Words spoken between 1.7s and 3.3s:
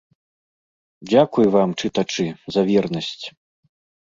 чытачы, за вернасць!